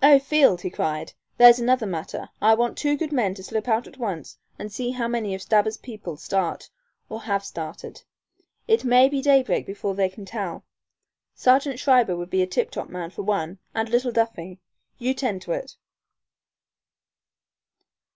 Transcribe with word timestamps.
"Oh, 0.00 0.20
Field," 0.20 0.60
he 0.60 0.70
cried, 0.70 1.12
"there's 1.38 1.58
another 1.58 1.86
matter. 1.88 2.28
I 2.40 2.54
want 2.54 2.78
two 2.78 2.96
good 2.96 3.10
men 3.10 3.34
to 3.34 3.42
slip 3.42 3.66
out 3.66 3.88
at 3.88 3.98
once 3.98 4.38
and 4.60 4.70
see 4.72 4.92
how 4.92 5.08
many 5.08 5.34
of 5.34 5.42
Stabber's 5.42 5.76
people 5.76 6.16
start 6.16 6.70
or 7.08 7.22
have 7.22 7.44
started. 7.44 8.04
It 8.68 8.84
may 8.84 9.08
be 9.08 9.20
daybreak 9.20 9.66
before 9.66 9.96
they 9.96 10.08
can 10.08 10.24
tell. 10.24 10.64
Sergeant 11.34 11.80
Schreiber 11.80 12.16
would 12.16 12.30
be 12.30 12.42
a 12.42 12.46
tiptop 12.46 12.88
man 12.90 13.10
for 13.10 13.22
one 13.22 13.58
and 13.74 13.88
little 13.88 14.12
Duffy. 14.12 14.60
You 14.98 15.14
'tend 15.14 15.42
to 15.42 15.50
it." 15.50 15.74